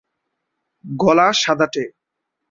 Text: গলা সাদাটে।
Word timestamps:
গলা 0.85 1.27
সাদাটে। 1.33 1.85